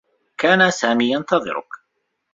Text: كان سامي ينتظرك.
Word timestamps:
كان 0.37 0.71
سامي 0.71 1.11
ينتظرك. 1.15 1.67